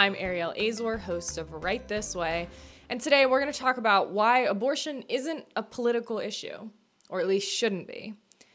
I'm 0.00 0.16
Ariel 0.18 0.54
Azor, 0.56 0.96
host 0.96 1.36
of 1.36 1.52
Right 1.62 1.86
This 1.86 2.16
Way, 2.16 2.48
and 2.88 2.98
today 2.98 3.26
we're 3.26 3.38
going 3.38 3.52
to 3.52 3.58
talk 3.58 3.76
about 3.76 4.08
why 4.08 4.38
abortion 4.38 5.04
isn't 5.10 5.44
a 5.56 5.62
political 5.62 6.18
issue, 6.18 6.70
or 7.10 7.20
at 7.20 7.28
least 7.28 7.52
shouldn't 7.52 7.86
be. 7.86 8.14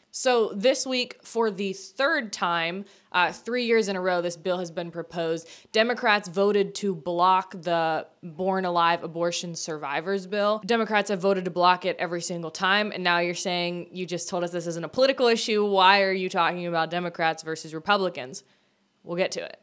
So, 0.10 0.54
this 0.56 0.88
week, 0.88 1.20
for 1.22 1.52
the 1.52 1.74
third 1.74 2.34
time, 2.34 2.86
uh, 3.12 3.32
three 3.32 3.66
years 3.66 3.90
in 3.90 3.96
a 3.96 4.02
row, 4.02 4.24
this 4.24 4.36
bill 4.36 4.58
has 4.58 4.72
been 4.72 4.90
proposed. 4.90 5.48
Democrats 5.72 6.28
voted 6.28 6.74
to 6.76 6.96
block 6.96 7.52
the 7.62 8.08
Born 8.24 8.66
Alive 8.66 9.04
Abortion 9.04 9.54
Survivors 9.54 10.26
Bill. 10.26 10.64
Democrats 10.66 11.12
have 11.12 11.22
voted 11.22 11.46
to 11.46 11.52
block 11.52 11.86
it 11.86 11.96
every 12.00 12.24
single 12.24 12.50
time, 12.50 12.92
and 12.92 13.04
now 13.04 13.20
you're 13.20 13.36
saying 13.36 13.90
you 13.92 14.08
just 14.08 14.30
told 14.30 14.44
us 14.44 14.50
this 14.50 14.66
isn't 14.66 14.84
a 14.84 14.90
political 14.90 15.28
issue. 15.28 15.64
Why 15.64 16.02
are 16.02 16.12
you 16.12 16.28
talking 16.28 16.66
about 16.66 16.90
Democrats 16.90 17.44
versus 17.44 17.76
Republicans? 17.76 18.44
We'll 19.04 19.18
get 19.18 19.30
to 19.34 19.46
it. 19.46 19.60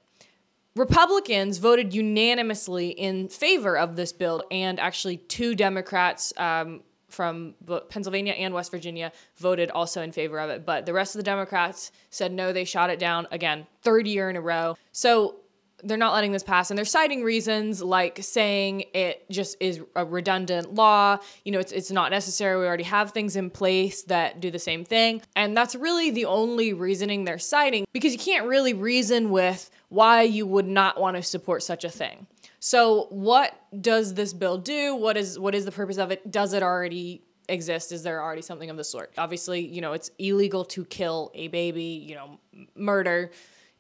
Republicans 0.75 1.59
voted 1.59 1.95
unanimously 1.95 2.91
in 2.91 3.29
favor 3.29 3.77
of 3.77 3.97
this 3.97 4.13
bill, 4.13 4.43
and 4.51 4.81
actually, 4.81 5.19
two 5.19 5.55
Democrats 5.55 6.33
um, 6.39 6.81
from 7.09 7.55
Pennsylvania 7.91 8.33
and 8.33 8.55
West 8.55 8.71
Virginia 8.71 9.13
voted 9.37 9.71
also 9.71 10.01
in 10.01 10.13
favor 10.13 10.39
of 10.41 10.49
it. 10.49 10.65
But 10.65 10.87
the 10.87 10.95
rest 10.95 11.15
of 11.15 11.19
the 11.19 11.25
Democrats 11.25 11.93
said 12.09 12.33
no, 12.33 12.53
they 12.53 12.65
shot 12.65 12.89
it 12.89 12.99
down 12.99 13.27
again, 13.31 13.67
third 13.83 14.07
year 14.07 14.31
in 14.31 14.37
a 14.37 14.41
row. 14.41 14.77
So 14.93 15.37
they're 15.83 15.97
not 15.97 16.13
letting 16.13 16.33
this 16.33 16.43
pass 16.43 16.71
and 16.71 16.79
they're 16.79 16.85
citing 16.85 17.23
reasons 17.23 17.83
like 17.83 18.19
saying 18.23 18.85
it 18.95 19.29
just 19.31 19.57
is 19.61 19.81
a 19.97 20.05
redundant 20.05 20.75
law 20.75 21.19
you 21.45 21.53
know 21.53 21.59
it's, 21.59 21.73
it's 21.73 21.91
not 21.91 22.11
necessary 22.11 22.59
we 22.59 22.67
already 22.67 22.85
have 22.85 23.11
things 23.11 23.37
in 23.37 23.51
place 23.51 24.03
that 24.05 24.41
do 24.41 24.51
the 24.51 24.59
same 24.59 24.85
thing 24.85 25.21
and 25.37 25.57
that's 25.57 25.75
really 25.75 26.11
the 26.11 26.25
only 26.25 26.73
reasoning 26.73 27.25
they're 27.25 27.39
citing 27.39 27.85
because 27.93 28.13
you 28.13 28.19
can't 28.19 28.47
really 28.47 28.75
reason 28.75 29.31
with 29.31 29.71
why 29.89 30.23
you 30.23 30.47
would 30.47 30.67
not 30.67 31.01
want 31.01 31.17
to 31.17 31.23
support 31.23 31.63
such 31.63 31.85
a 31.85 31.91
thing 31.91 32.27
so 32.65 33.09
what 33.11 33.61
does 33.81 34.15
this 34.15 34.33
bill 34.33 34.57
do? 34.57 34.95
What 34.95 35.17
is 35.17 35.37
what 35.37 35.53
is 35.53 35.65
the 35.65 35.73
purpose 35.73 35.99
of 35.99 36.13
it? 36.13 36.31
Does 36.31 36.53
it 36.53 36.63
already 36.63 37.25
exist? 37.49 37.91
Is 37.91 38.05
there 38.05 38.23
already 38.23 38.41
something 38.41 38.71
of 38.71 38.77
the 38.77 38.85
sort? 38.85 39.13
Obviously, 39.19 39.67
you 39.67 39.81
know, 39.81 39.95
it's 39.95 40.13
illegal 40.21 40.65
to 40.67 40.85
kill 40.85 41.33
a 41.35 41.49
baby, 41.49 41.83
you 41.83 42.15
know, 42.15 42.39
murder, 42.77 43.33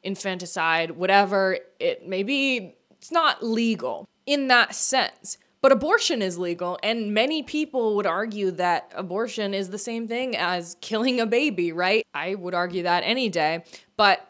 infanticide, 0.02 0.92
whatever 0.92 1.58
it 1.78 2.06
may 2.08 2.22
be. 2.22 2.74
It's 2.92 3.12
not 3.12 3.42
legal 3.42 4.08
in 4.26 4.48
that 4.48 4.74
sense. 4.74 5.38
But 5.60 5.70
abortion 5.70 6.22
is 6.22 6.38
legal, 6.38 6.76
and 6.82 7.14
many 7.14 7.44
people 7.44 7.94
would 7.94 8.06
argue 8.06 8.50
that 8.52 8.92
abortion 8.96 9.54
is 9.54 9.70
the 9.70 9.78
same 9.78 10.08
thing 10.08 10.36
as 10.36 10.76
killing 10.80 11.20
a 11.20 11.26
baby, 11.26 11.70
right? 11.70 12.04
I 12.12 12.34
would 12.34 12.52
argue 12.52 12.82
that 12.82 13.04
any 13.04 13.28
day. 13.28 13.62
But 13.96 14.28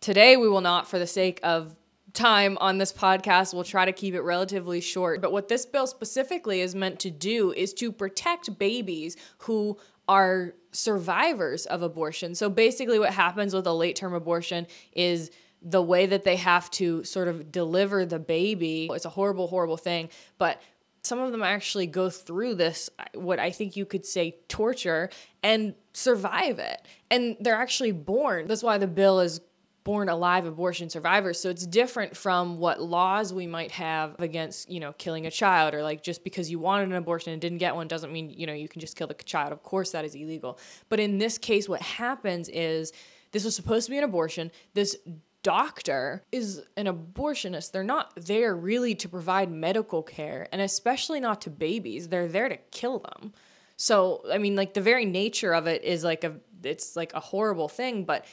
today 0.00 0.38
we 0.38 0.48
will 0.48 0.62
not, 0.62 0.88
for 0.88 0.98
the 0.98 1.06
sake 1.06 1.38
of 1.42 1.76
time 2.14 2.56
on 2.62 2.78
this 2.78 2.92
podcast. 2.92 3.52
We'll 3.52 3.64
try 3.64 3.84
to 3.84 3.92
keep 3.92 4.14
it 4.14 4.22
relatively 4.22 4.80
short. 4.80 5.20
But 5.20 5.32
what 5.32 5.48
this 5.48 5.66
bill 5.66 5.86
specifically 5.86 6.62
is 6.62 6.74
meant 6.74 6.98
to 7.00 7.10
do 7.10 7.52
is 7.52 7.74
to 7.74 7.92
protect 7.92 8.58
babies 8.58 9.16
who 9.38 9.76
are 10.08 10.54
survivors 10.72 11.66
of 11.66 11.82
abortion. 11.82 12.34
So 12.34 12.48
basically, 12.48 12.98
what 12.98 13.12
happens 13.12 13.54
with 13.54 13.66
a 13.66 13.72
late 13.72 13.96
term 13.96 14.14
abortion 14.14 14.66
is 14.92 15.30
the 15.62 15.82
way 15.82 16.06
that 16.06 16.24
they 16.24 16.36
have 16.36 16.70
to 16.70 17.04
sort 17.04 17.28
of 17.28 17.52
deliver 17.52 18.06
the 18.06 18.18
baby. 18.18 18.88
It's 18.92 19.04
a 19.04 19.10
horrible, 19.10 19.46
horrible 19.46 19.76
thing. 19.76 20.08
But 20.38 20.60
some 21.02 21.18
of 21.18 21.32
them 21.32 21.42
actually 21.42 21.86
go 21.86 22.10
through 22.10 22.54
this, 22.54 22.90
uh, 22.98 23.04
what 23.14 23.38
I 23.38 23.50
think 23.50 23.76
you 23.76 23.84
could 23.84 24.04
say 24.04 24.36
torture, 24.48 25.10
and 25.42 25.74
survive 25.92 26.58
it. 26.58 26.82
And 27.10 27.36
they're 27.40 27.54
actually 27.54 27.92
born. 27.92 28.46
That's 28.46 28.62
why 28.62 28.78
the 28.78 28.86
bill 28.86 29.20
is 29.20 29.40
born 29.84 30.08
alive 30.08 30.46
abortion 30.46 30.90
survivors. 30.90 31.40
So 31.40 31.48
it's 31.48 31.66
different 31.66 32.16
from 32.16 32.58
what 32.58 32.80
laws 32.80 33.32
we 33.32 33.46
might 33.46 33.70
have 33.72 34.14
against, 34.18 34.70
you 34.70 34.80
know, 34.80 34.92
killing 34.92 35.26
a 35.26 35.30
child 35.30 35.74
or 35.74 35.82
like 35.82 36.02
just 36.02 36.22
because 36.22 36.50
you 36.50 36.58
wanted 36.58 36.88
an 36.88 36.94
abortion 36.94 37.32
and 37.32 37.40
didn't 37.40 37.58
get 37.58 37.74
one 37.74 37.88
doesn't 37.88 38.12
mean, 38.12 38.30
you 38.30 38.46
know, 38.46 38.52
you 38.52 38.68
can 38.68 38.80
just 38.80 38.96
kill 38.96 39.06
the 39.06 39.14
child. 39.14 39.52
Of 39.52 39.62
course 39.62 39.92
that 39.92 40.04
is 40.04 40.14
illegal. 40.14 40.58
But 40.88 41.00
in 41.00 41.18
this 41.18 41.38
case 41.38 41.68
what 41.68 41.80
happens 41.80 42.48
is 42.50 42.92
this 43.32 43.44
was 43.44 43.56
supposed 43.56 43.86
to 43.86 43.90
be 43.90 43.98
an 43.98 44.04
abortion. 44.04 44.50
This 44.74 44.96
doctor 45.42 46.24
is 46.30 46.62
an 46.76 46.86
abortionist. 46.86 47.72
They're 47.72 47.82
not 47.82 48.12
there 48.16 48.54
really 48.54 48.94
to 48.96 49.08
provide 49.08 49.50
medical 49.50 50.02
care 50.02 50.46
and 50.52 50.60
especially 50.60 51.20
not 51.20 51.40
to 51.42 51.50
babies. 51.50 52.08
They're 52.08 52.28
there 52.28 52.48
to 52.48 52.58
kill 52.70 52.98
them. 52.98 53.32
So, 53.76 54.22
I 54.30 54.36
mean, 54.36 54.56
like 54.56 54.74
the 54.74 54.82
very 54.82 55.06
nature 55.06 55.54
of 55.54 55.66
it 55.66 55.82
is 55.84 56.04
like 56.04 56.22
a 56.22 56.34
it's 56.62 56.96
like 56.96 57.14
a 57.14 57.20
horrible 57.20 57.68
thing, 57.68 58.04
but 58.04 58.26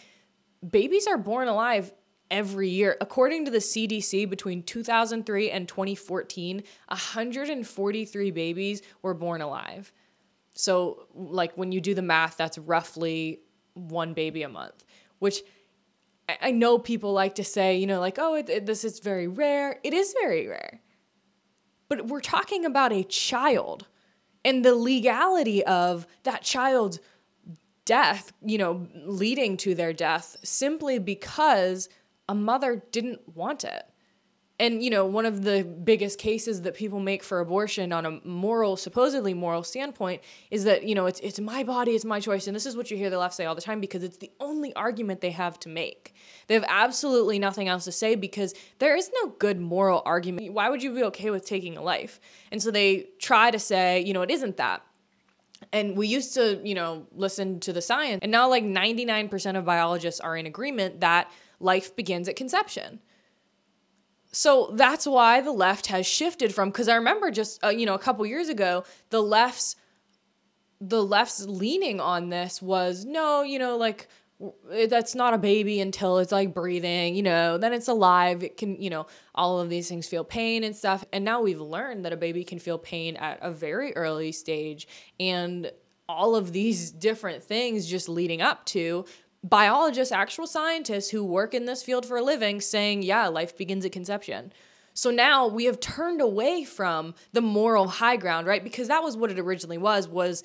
babies 0.70 1.08
are 1.08 1.18
born 1.18 1.48
alive 1.48 1.94
every 2.30 2.70
year. 2.70 2.98
According 3.02 3.46
to 3.46 3.52
the 3.52 3.60
CDC, 3.60 4.30
between 4.30 4.64
2003 4.64 5.52
and 5.52 5.68
2014, 5.68 6.64
143 6.88 8.32
babies 8.32 8.82
were 9.02 9.14
born 9.14 9.42
alive. 9.42 9.92
So, 10.54 11.08
like, 11.14 11.54
when 11.56 11.72
you 11.72 11.80
do 11.80 11.94
the 11.94 12.02
math, 12.02 12.38
that's 12.38 12.58
roughly 12.58 13.42
one 13.74 14.14
baby 14.14 14.44
a 14.44 14.50
month, 14.50 14.84
which 15.20 15.44
I 16.42 16.52
know 16.52 16.78
people 16.78 17.14
like 17.14 17.36
to 17.36 17.44
say, 17.44 17.78
you 17.78 17.88
know, 17.88 18.00
like, 18.00 18.18
oh, 18.20 18.36
it, 18.36 18.50
it, 18.50 18.66
this 18.66 18.84
is 18.84 19.00
very 19.00 19.28
rare. 19.28 19.80
It 19.84 19.94
is 19.94 20.14
very 20.20 20.48
rare. 20.48 20.82
But 21.88 22.08
we're 22.08 22.20
talking 22.20 22.66
about 22.66 22.92
a 22.92 23.04
child 23.04 23.88
and 24.44 24.66
the 24.66 24.76
legality 24.76 25.64
of 25.64 26.06
that 26.24 26.42
child's 26.42 27.00
death, 27.88 28.34
you 28.46 28.58
know, 28.58 28.86
leading 29.06 29.58
to 29.58 29.74
their 29.74 29.94
death 29.94 30.36
simply 30.44 31.00
because 31.00 31.90
a 32.30 32.36
mother 32.36 32.84
didn't 32.92 33.22
want 33.36 33.64
it. 33.64 33.84
And, 34.60 34.84
you 34.84 34.90
know, 34.90 35.06
one 35.06 35.28
of 35.28 35.44
the 35.44 35.64
biggest 35.64 36.18
cases 36.18 36.64
that 36.64 36.74
people 36.74 37.00
make 37.00 37.24
for 37.24 37.40
abortion 37.40 37.94
on 37.94 38.06
a 38.08 38.20
moral, 38.28 38.76
supposedly 38.76 39.36
moral 39.36 39.64
standpoint 39.64 40.24
is 40.50 40.64
that, 40.64 40.84
you 40.84 40.96
know, 40.96 41.06
it's, 41.06 41.20
it's 41.20 41.40
my 41.40 41.64
body, 41.64 41.92
it's 41.92 42.04
my 42.04 42.20
choice. 42.20 42.48
And 42.48 42.56
this 42.56 42.66
is 42.66 42.76
what 42.76 42.90
you 42.90 42.98
hear 42.98 43.12
the 43.12 43.20
left 43.20 43.36
say 43.36 43.46
all 43.46 43.54
the 43.54 43.62
time 43.62 43.80
because 43.80 44.04
it's 44.04 44.18
the 44.18 44.32
only 44.40 44.74
argument 44.74 45.22
they 45.22 45.30
have 45.30 45.60
to 45.60 45.70
make. 45.70 46.16
They 46.48 46.56
have 46.56 46.66
absolutely 46.68 47.38
nothing 47.38 47.68
else 47.68 47.86
to 47.86 47.92
say 47.92 48.16
because 48.16 48.56
there 48.80 48.96
is 48.96 49.12
no 49.22 49.30
good 49.38 49.62
moral 49.62 50.02
argument. 50.06 50.52
Why 50.52 50.70
would 50.70 50.82
you 50.82 50.94
be 50.94 51.04
okay 51.04 51.30
with 51.30 51.46
taking 51.46 51.78
a 51.78 51.84
life? 51.84 52.20
And 52.52 52.62
so 52.62 52.72
they 52.72 53.10
try 53.20 53.52
to 53.52 53.60
say, 53.60 54.02
you 54.02 54.12
know, 54.12 54.24
it 54.24 54.32
isn't 54.32 54.58
that 54.58 54.82
and 55.72 55.98
we 55.98 56.08
used 56.08 56.34
to, 56.36 56.60
you 56.64 56.76
know, 56.76 57.08
listen 57.14 57.60
to 57.62 57.74
the 57.74 57.82
science. 57.82 58.20
And 58.22 58.32
now, 58.32 58.50
like 58.50 58.64
99% 58.64 59.58
of 59.58 59.66
biologists 59.66 60.20
are 60.20 60.36
in 60.36 60.46
agreement 60.46 61.02
that 61.02 61.32
life 61.60 61.96
begins 61.96 62.28
at 62.28 62.36
conception. 62.36 63.00
So 64.32 64.72
that's 64.74 65.08
why 65.08 65.42
the 65.42 65.52
left 65.52 65.88
has 65.88 66.06
shifted 66.06 66.54
from, 66.54 66.70
because 66.70 66.88
I 66.88 66.96
remember 66.96 67.32
just, 67.32 67.64
uh, 67.64 67.70
you 67.70 67.86
know, 67.86 67.96
a 67.96 68.00
couple 68.00 68.26
years 68.26 68.50
ago, 68.50 68.84
the 69.10 69.22
left's 69.22 69.76
the 70.80 71.04
left's 71.04 71.44
leaning 71.46 72.00
on 72.00 72.30
this 72.30 72.62
was 72.62 73.04
no, 73.04 73.42
you 73.42 73.58
know, 73.58 73.78
like 73.78 74.08
that's 74.70 75.16
not 75.16 75.34
a 75.34 75.38
baby 75.38 75.80
until 75.82 76.20
it's 76.20 76.32
like 76.32 76.54
breathing, 76.54 77.16
you 77.16 77.24
know, 77.24 77.58
then 77.58 77.74
it's 77.74 77.88
alive. 77.88 78.44
It 78.44 78.58
can, 78.58 78.80
you 78.80 78.90
know, 78.90 79.08
all 79.34 79.60
of 79.60 79.70
these 79.70 79.90
things 79.90 80.08
feel 80.08 80.24
pain 80.24 80.64
and 80.64 80.76
stuff. 80.76 81.04
And 81.12 81.26
now 81.26 81.42
we've 81.42 81.60
learned 81.60 82.06
that 82.06 82.14
a 82.14 82.18
baby 82.18 82.44
can 82.44 82.60
feel 82.60 82.78
pain 82.78 83.16
at 83.16 83.40
a 83.42 83.50
very 83.50 83.96
early 83.96 84.32
stage. 84.32 84.88
And 85.20 85.72
all 86.08 86.36
of 86.36 86.54
these 86.54 86.92
different 86.92 87.44
things 87.44 87.88
just 87.88 88.08
leading 88.08 88.42
up 88.42 88.64
to 88.66 89.06
biologists, 89.44 90.12
actual 90.12 90.46
scientists 90.46 91.10
who 91.10 91.24
work 91.24 91.54
in 91.54 91.66
this 91.66 91.82
field 91.82 92.06
for 92.06 92.18
a 92.18 92.24
living 92.24 92.62
saying, 92.62 93.02
yeah, 93.02 93.28
life 93.28 93.58
begins 93.58 93.86
at 93.86 93.92
conception. 93.92 94.54
So 94.94 95.10
now 95.12 95.48
we 95.48 95.66
have 95.66 95.80
turned 95.80 96.22
away 96.22 96.64
from 96.64 97.16
the 97.34 97.42
moral 97.42 97.88
high 97.88 98.18
ground, 98.18 98.46
right? 98.48 98.64
Because 98.64 98.88
that 98.88 99.04
was 99.04 99.18
what 99.18 99.32
it 99.32 99.40
originally 99.40 99.78
was 99.78 100.08
was 100.08 100.44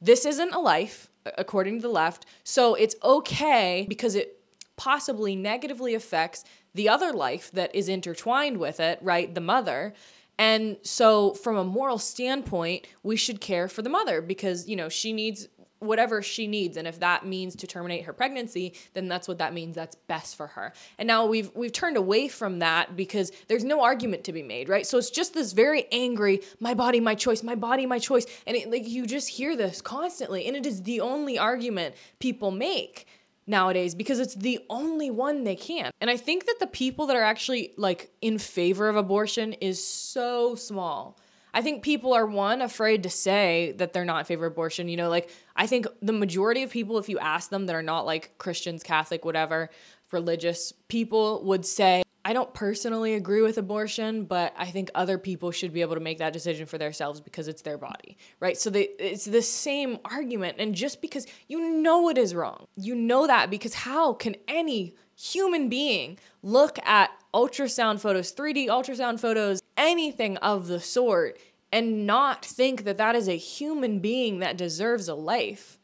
this 0.00 0.24
isn't 0.24 0.52
a 0.52 0.58
life 0.58 1.10
according 1.38 1.76
to 1.76 1.82
the 1.82 1.88
left. 1.92 2.26
So 2.44 2.74
it's 2.74 2.96
okay 3.02 3.86
because 3.88 4.14
it 4.14 4.40
possibly 4.76 5.36
negatively 5.36 5.94
affects 5.94 6.44
the 6.74 6.88
other 6.88 7.12
life 7.12 7.50
that 7.52 7.74
is 7.74 7.88
intertwined 7.88 8.58
with 8.58 8.80
it, 8.80 8.98
right? 9.02 9.34
The 9.34 9.40
mother. 9.40 9.94
And 10.36 10.78
so, 10.82 11.32
from 11.34 11.56
a 11.56 11.62
moral 11.62 11.98
standpoint, 11.98 12.88
we 13.04 13.14
should 13.14 13.40
care 13.40 13.68
for 13.68 13.82
the 13.82 13.88
mother 13.88 14.20
because, 14.20 14.68
you 14.68 14.74
know, 14.74 14.88
she 14.88 15.12
needs 15.12 15.46
whatever 15.78 16.22
she 16.22 16.46
needs. 16.46 16.76
And 16.76 16.86
if 16.88 17.00
that 17.00 17.26
means 17.26 17.56
to 17.56 17.66
terminate 17.66 18.04
her 18.04 18.12
pregnancy 18.12 18.74
then 18.94 19.08
that's 19.08 19.28
what 19.28 19.38
that 19.38 19.52
means. 19.52 19.74
That's 19.74 19.96
best 19.96 20.36
for 20.36 20.46
her. 20.48 20.72
And 20.98 21.06
now 21.06 21.26
we've 21.26 21.50
we've 21.54 21.72
turned 21.72 21.96
away 21.96 22.28
from 22.28 22.60
that 22.60 22.96
because 22.96 23.32
there's 23.48 23.64
no 23.64 23.82
argument 23.82 24.24
to 24.24 24.32
be 24.32 24.42
made 24.42 24.68
right? 24.68 24.86
So 24.86 24.98
it's 24.98 25.10
just 25.10 25.34
this 25.34 25.52
very 25.52 25.86
angry 25.92 26.40
my 26.60 26.74
body 26.74 27.00
my 27.00 27.14
choice 27.14 27.42
my 27.42 27.54
body 27.54 27.86
my 27.86 27.98
choice. 27.98 28.26
And 28.46 28.56
it, 28.56 28.70
like 28.70 28.88
you 28.88 29.06
just 29.06 29.28
hear 29.28 29.56
this 29.56 29.80
constantly. 29.80 30.46
And 30.46 30.56
it 30.56 30.66
is 30.66 30.82
the 30.82 31.00
only 31.00 31.38
argument 31.38 31.94
people 32.18 32.50
make 32.50 33.06
nowadays 33.46 33.94
because 33.94 34.20
it's 34.20 34.34
the 34.34 34.58
only 34.70 35.10
one 35.10 35.44
they 35.44 35.56
can. 35.56 35.90
And 36.00 36.10
I 36.10 36.16
think 36.16 36.46
that 36.46 36.56
the 36.60 36.66
people 36.66 37.06
that 37.06 37.16
are 37.16 37.22
actually 37.22 37.72
like 37.76 38.10
in 38.20 38.38
favor 38.38 38.88
of 38.88 38.96
abortion 38.96 39.52
is 39.54 39.84
so 39.84 40.54
small. 40.54 41.18
I 41.54 41.62
think 41.62 41.84
people 41.84 42.12
are 42.12 42.26
one 42.26 42.60
afraid 42.60 43.04
to 43.04 43.10
say 43.10 43.74
that 43.78 43.92
they're 43.92 44.04
not 44.04 44.18
in 44.18 44.24
favor 44.24 44.46
of 44.46 44.52
abortion. 44.52 44.88
You 44.88 44.96
know, 44.96 45.08
like 45.08 45.30
I 45.54 45.66
think 45.66 45.86
the 46.02 46.12
majority 46.12 46.64
of 46.64 46.70
people, 46.70 46.98
if 46.98 47.08
you 47.08 47.18
ask 47.20 47.48
them 47.48 47.66
that 47.66 47.76
are 47.76 47.82
not 47.82 48.04
like 48.04 48.36
Christians, 48.38 48.82
Catholic, 48.82 49.24
whatever, 49.24 49.70
religious 50.10 50.72
people 50.88 51.42
would 51.44 51.64
say 51.64 52.03
I 52.26 52.32
don't 52.32 52.54
personally 52.54 53.14
agree 53.14 53.42
with 53.42 53.58
abortion, 53.58 54.24
but 54.24 54.54
I 54.56 54.66
think 54.66 54.90
other 54.94 55.18
people 55.18 55.50
should 55.50 55.74
be 55.74 55.82
able 55.82 55.94
to 55.94 56.00
make 56.00 56.18
that 56.18 56.32
decision 56.32 56.64
for 56.64 56.78
themselves 56.78 57.20
because 57.20 57.48
it's 57.48 57.60
their 57.60 57.76
body, 57.76 58.16
right? 58.40 58.56
So 58.56 58.70
they, 58.70 58.88
it's 58.98 59.26
the 59.26 59.42
same 59.42 59.98
argument. 60.06 60.56
And 60.58 60.74
just 60.74 61.02
because 61.02 61.26
you 61.48 61.82
know 61.82 62.08
it 62.08 62.16
is 62.16 62.34
wrong, 62.34 62.66
you 62.76 62.94
know 62.94 63.26
that 63.26 63.50
because 63.50 63.74
how 63.74 64.14
can 64.14 64.36
any 64.48 64.94
human 65.14 65.68
being 65.68 66.18
look 66.42 66.78
at 66.86 67.10
ultrasound 67.34 68.00
photos, 68.00 68.32
3D 68.32 68.68
ultrasound 68.68 69.20
photos, 69.20 69.60
anything 69.76 70.38
of 70.38 70.66
the 70.66 70.80
sort, 70.80 71.38
and 71.70 72.06
not 72.06 72.42
think 72.42 72.84
that 72.84 72.96
that 72.96 73.14
is 73.14 73.28
a 73.28 73.36
human 73.36 73.98
being 73.98 74.38
that 74.38 74.56
deserves 74.56 75.08
a 75.08 75.14
life? 75.14 75.78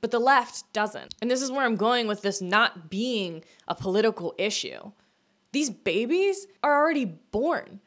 But 0.00 0.12
the 0.12 0.18
left 0.18 0.72
doesn't. 0.72 1.14
And 1.20 1.30
this 1.30 1.42
is 1.42 1.50
where 1.50 1.66
I'm 1.66 1.76
going 1.76 2.06
with 2.06 2.22
this 2.22 2.40
not 2.40 2.88
being 2.88 3.44
a 3.68 3.74
political 3.74 4.34
issue 4.38 4.92
these 5.52 5.70
babies 5.70 6.46
are 6.62 6.80
already 6.80 7.04
born. 7.04 7.80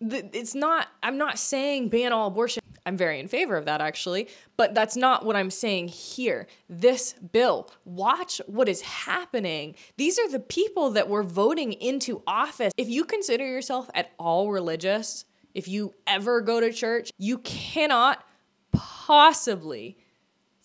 It's 0.00 0.54
not, 0.54 0.88
I'm 1.02 1.16
not 1.16 1.38
saying 1.38 1.88
ban 1.88 2.12
all 2.12 2.26
abortion. 2.28 2.62
I'm 2.84 2.96
very 2.96 3.20
in 3.20 3.28
favor 3.28 3.56
of 3.56 3.66
that 3.66 3.80
actually, 3.80 4.28
but 4.56 4.74
that's 4.74 4.96
not 4.96 5.24
what 5.24 5.36
I'm 5.36 5.50
saying 5.50 5.88
here. 5.88 6.48
This 6.68 7.12
bill, 7.12 7.70
watch 7.84 8.40
what 8.46 8.68
is 8.68 8.80
happening. 8.82 9.76
These 9.96 10.18
are 10.18 10.28
the 10.28 10.40
people 10.40 10.90
that 10.90 11.08
were 11.08 11.22
voting 11.22 11.74
into 11.74 12.22
office. 12.26 12.72
If 12.76 12.88
you 12.88 13.04
consider 13.04 13.46
yourself 13.46 13.88
at 13.94 14.10
all 14.18 14.50
religious, 14.50 15.24
if 15.54 15.68
you 15.68 15.94
ever 16.06 16.40
go 16.40 16.60
to 16.60 16.72
church, 16.72 17.12
you 17.18 17.38
cannot 17.38 18.24
possibly 18.72 19.96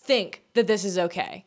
think 0.00 0.42
that 0.54 0.66
this 0.66 0.84
is 0.84 0.98
okay. 0.98 1.44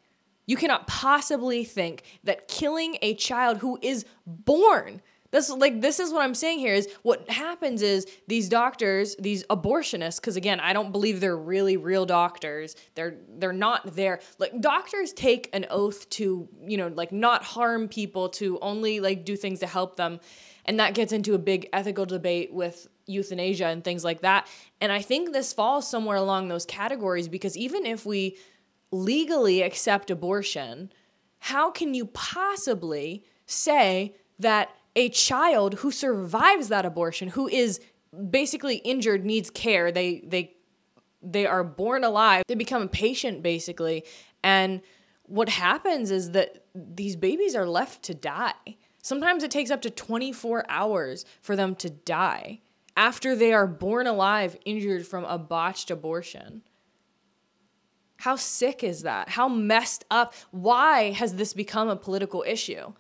You 0.51 0.57
cannot 0.57 0.85
possibly 0.85 1.63
think 1.63 2.03
that 2.25 2.49
killing 2.49 2.97
a 3.01 3.13
child 3.15 3.59
who 3.59 3.79
is 3.81 4.03
born 4.25 5.01
this 5.31 5.49
like 5.49 5.79
this 5.79 5.99
is 5.99 6.11
what 6.11 6.23
I'm 6.23 6.35
saying 6.35 6.59
here 6.59 6.73
is 6.73 6.89
what 7.03 7.29
happens 7.29 7.81
is 7.81 8.05
these 8.27 8.49
doctors, 8.49 9.15
these 9.17 9.45
abortionists, 9.45 10.19
because 10.19 10.35
again, 10.35 10.59
I 10.59 10.73
don't 10.73 10.91
believe 10.91 11.21
they're 11.21 11.37
really 11.37 11.77
real 11.77 12.05
doctors. 12.05 12.75
They're 12.95 13.15
they're 13.37 13.53
not 13.53 13.95
there. 13.95 14.19
Like 14.39 14.59
doctors 14.59 15.13
take 15.13 15.49
an 15.53 15.67
oath 15.69 16.09
to, 16.11 16.49
you 16.65 16.75
know, 16.75 16.89
like 16.89 17.13
not 17.13 17.43
harm 17.43 17.87
people, 17.87 18.27
to 18.29 18.59
only 18.61 18.99
like 18.99 19.23
do 19.23 19.37
things 19.37 19.61
to 19.61 19.67
help 19.67 19.95
them. 19.95 20.19
And 20.65 20.81
that 20.81 20.93
gets 20.95 21.13
into 21.13 21.33
a 21.33 21.39
big 21.39 21.69
ethical 21.71 22.05
debate 22.05 22.53
with 22.53 22.87
euthanasia 23.05 23.67
and 23.67 23.83
things 23.85 24.03
like 24.03 24.21
that. 24.21 24.47
And 24.81 24.91
I 24.91 25.01
think 25.01 25.31
this 25.31 25.53
falls 25.53 25.89
somewhere 25.89 26.17
along 26.17 26.49
those 26.49 26.65
categories 26.65 27.29
because 27.29 27.55
even 27.55 27.85
if 27.85 28.05
we 28.05 28.35
legally 28.91 29.61
accept 29.61 30.11
abortion, 30.11 30.91
how 31.39 31.71
can 31.71 31.93
you 31.93 32.05
possibly 32.05 33.23
say 33.45 34.15
that 34.39 34.69
a 34.95 35.09
child 35.09 35.75
who 35.75 35.91
survives 35.91 36.67
that 36.67 36.85
abortion, 36.85 37.29
who 37.29 37.47
is 37.47 37.79
basically 38.29 38.75
injured, 38.77 39.25
needs 39.25 39.49
care, 39.49 39.91
they 39.91 40.21
they 40.25 40.55
they 41.21 41.45
are 41.45 41.63
born 41.63 42.03
alive, 42.03 42.43
they 42.47 42.55
become 42.55 42.81
a 42.81 42.87
patient 42.87 43.41
basically, 43.41 44.03
and 44.43 44.81
what 45.23 45.47
happens 45.47 46.11
is 46.11 46.31
that 46.31 46.65
these 46.75 47.15
babies 47.15 47.55
are 47.55 47.67
left 47.67 48.03
to 48.03 48.13
die. 48.13 48.77
Sometimes 49.01 49.43
it 49.43 49.51
takes 49.51 49.71
up 49.71 49.81
to 49.83 49.89
24 49.89 50.65
hours 50.67 51.25
for 51.41 51.55
them 51.55 51.73
to 51.75 51.89
die 51.89 52.59
after 52.97 53.35
they 53.35 53.53
are 53.53 53.65
born 53.65 54.07
alive 54.07 54.57
injured 54.65 55.07
from 55.07 55.23
a 55.23 55.37
botched 55.37 55.89
abortion. 55.89 56.61
How 58.21 58.35
sick 58.35 58.83
is 58.83 59.01
that? 59.01 59.29
How 59.29 59.49
messed 59.49 60.05
up? 60.11 60.35
Why 60.51 61.09
has 61.09 61.33
this 61.37 61.53
become 61.53 61.89
a 61.89 61.95
political 61.95 62.43
issue? 62.45 62.93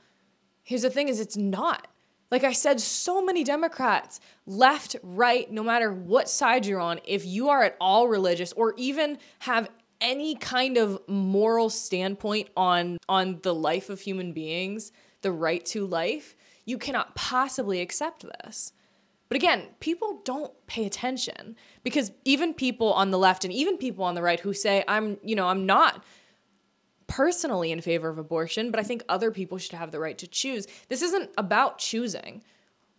Here's 0.63 0.81
the 0.81 0.89
thing 0.89 1.09
is 1.09 1.19
it's 1.19 1.37
not. 1.37 1.87
Like 2.31 2.43
I 2.43 2.53
said, 2.53 2.81
so 2.81 3.23
many 3.23 3.43
Democrats, 3.43 4.19
left, 4.47 4.95
right, 5.03 5.51
no 5.51 5.61
matter 5.61 5.93
what 5.93 6.27
side 6.27 6.65
you're 6.65 6.79
on, 6.79 6.99
if 7.05 7.23
you 7.23 7.49
are 7.49 7.61
at 7.61 7.77
all 7.79 8.07
religious 8.07 8.51
or 8.53 8.73
even 8.77 9.19
have 9.39 9.69
any 9.99 10.33
kind 10.33 10.77
of 10.77 10.99
moral 11.07 11.69
standpoint 11.69 12.49
on 12.57 12.97
on 13.07 13.41
the 13.43 13.53
life 13.53 13.91
of 13.91 14.01
human 14.01 14.33
beings, 14.33 14.91
the 15.21 15.31
right 15.31 15.63
to 15.67 15.85
life, 15.85 16.35
you 16.65 16.79
cannot 16.79 17.13
possibly 17.13 17.79
accept 17.79 18.25
this. 18.41 18.73
But 19.31 19.37
again, 19.37 19.67
people 19.79 20.19
don't 20.25 20.51
pay 20.67 20.85
attention 20.85 21.55
because 21.83 22.11
even 22.25 22.53
people 22.53 22.91
on 22.91 23.11
the 23.11 23.17
left 23.17 23.45
and 23.45 23.53
even 23.53 23.77
people 23.77 24.03
on 24.03 24.13
the 24.13 24.21
right 24.21 24.37
who 24.37 24.51
say, 24.51 24.83
I'm, 24.89 25.19
you 25.23 25.35
know, 25.35 25.47
I'm 25.47 25.65
not 25.65 26.03
personally 27.07 27.71
in 27.71 27.79
favor 27.79 28.09
of 28.09 28.17
abortion, 28.17 28.71
but 28.71 28.79
I 28.81 28.83
think 28.83 29.03
other 29.07 29.31
people 29.31 29.57
should 29.57 29.75
have 29.75 29.91
the 29.91 30.01
right 30.01 30.17
to 30.17 30.27
choose. 30.27 30.67
This 30.89 31.01
isn't 31.01 31.29
about 31.37 31.77
choosing. 31.77 32.43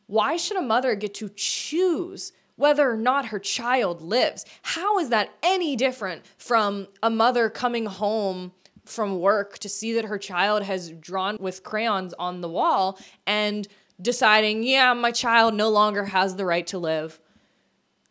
Why 0.06 0.38
should 0.38 0.56
a 0.56 0.62
mother 0.62 0.94
get 0.94 1.12
to 1.16 1.28
choose 1.36 2.32
whether 2.56 2.90
or 2.90 2.96
not 2.96 3.26
her 3.26 3.38
child 3.38 4.00
lives? 4.00 4.46
How 4.62 4.98
is 5.00 5.10
that 5.10 5.34
any 5.42 5.76
different 5.76 6.22
from 6.38 6.88
a 7.02 7.10
mother 7.10 7.50
coming 7.50 7.84
home 7.84 8.52
from 8.86 9.20
work 9.20 9.58
to 9.58 9.68
see 9.68 9.92
that 9.92 10.06
her 10.06 10.18
child 10.18 10.62
has 10.62 10.92
drawn 10.92 11.36
with 11.38 11.62
crayons 11.62 12.14
on 12.18 12.40
the 12.40 12.48
wall 12.48 12.98
and 13.26 13.68
deciding, 14.02 14.64
yeah, 14.64 14.92
my 14.92 15.12
child 15.12 15.54
no 15.54 15.70
longer 15.70 16.04
has 16.04 16.36
the 16.36 16.44
right 16.44 16.66
to 16.68 16.78
live. 16.78 17.20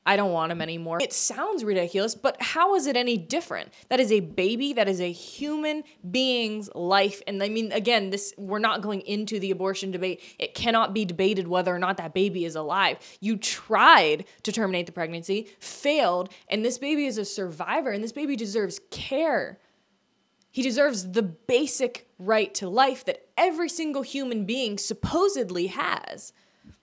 I 0.04 0.16
don't 0.16 0.32
want 0.32 0.52
him 0.52 0.64
anymore. 0.64 0.98
It 1.00 1.14
sounds 1.14 1.64
ridiculous, 1.64 2.16
but 2.16 2.42
how 2.42 2.74
is 2.74 2.88
it 2.88 2.98
any 2.98 3.18
different? 3.18 3.72
That 3.90 4.00
is 4.00 4.12
a 4.12 4.20
baby, 4.20 4.74
that 4.74 4.90
is 4.90 5.00
a 5.00 5.12
human 5.12 5.84
being's 6.10 6.74
life. 6.74 7.22
And 7.28 7.42
I 7.44 7.50
mean, 7.50 7.72
again, 7.72 8.10
this 8.10 8.34
we're 8.36 8.58
not 8.58 8.82
going 8.82 9.02
into 9.02 9.40
the 9.40 9.52
abortion 9.52 9.92
debate. 9.92 10.22
It 10.40 10.56
cannot 10.56 10.96
be 10.96 11.06
debated 11.06 11.48
whether 11.48 11.74
or 11.74 11.78
not 11.78 11.98
that 11.98 12.16
baby 12.16 12.46
is 12.46 12.56
alive. 12.56 12.98
You 13.20 13.38
tried 13.38 14.26
to 14.42 14.52
terminate 14.52 14.88
the 14.88 14.92
pregnancy, 14.92 15.50
failed, 15.60 16.34
and 16.48 16.66
this 16.66 16.80
baby 16.80 17.06
is 17.06 17.20
a 17.20 17.26
survivor, 17.26 17.92
and 17.92 18.04
this 18.04 18.12
baby 18.12 18.36
deserves 18.36 18.80
care. 18.90 19.60
He 20.52 20.62
deserves 20.62 21.12
the 21.12 21.24
basic 21.24 22.08
right 22.20 22.54
to 22.56 22.70
life 22.70 23.06
that 23.06 23.26
every 23.38 23.70
single 23.70 24.02
human 24.02 24.46
being 24.46 24.78
supposedly 24.78 25.68
has. 25.68 26.34